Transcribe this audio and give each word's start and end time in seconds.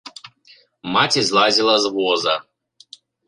Маці 0.95 1.21
злазіла 1.29 1.75
з 1.85 1.93
воза. 1.99 2.35